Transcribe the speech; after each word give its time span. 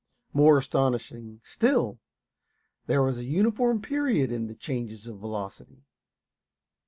More 0.33 0.57
astonishing 0.57 1.41
still, 1.43 1.99
there 2.87 3.03
was 3.03 3.19
a 3.19 3.23
uniform 3.23 3.83
period 3.83 4.31
in 4.31 4.47
the 4.47 4.55
changes 4.55 5.05
of 5.05 5.19
velocity. 5.19 5.83